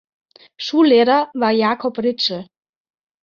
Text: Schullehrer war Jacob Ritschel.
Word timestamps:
Schullehrer 0.57 1.29
war 1.35 1.51
Jacob 1.51 1.99
Ritschel. 1.99 2.47